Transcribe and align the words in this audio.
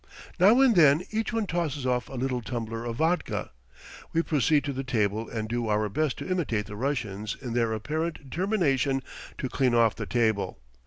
Now 0.39 0.59
and 0.61 0.75
then 0.75 1.03
each 1.11 1.31
one 1.31 1.45
tosses 1.45 1.85
off 1.85 2.09
a 2.09 2.15
little 2.15 2.41
tumbler 2.41 2.85
of 2.85 2.95
vodka. 2.95 3.51
We 4.13 4.23
proceed 4.23 4.63
to 4.63 4.73
the 4.73 4.83
table 4.83 5.29
and 5.29 5.47
do 5.47 5.67
our 5.67 5.87
best 5.89 6.17
to 6.17 6.27
imitate 6.27 6.65
the 6.65 6.75
Russians 6.75 7.37
in 7.39 7.53
their 7.53 7.71
apparent 7.71 8.27
determination 8.31 9.03
to 9.37 9.47
clean 9.47 9.75
off 9.75 9.95
the 9.95 10.07
table. 10.07 10.57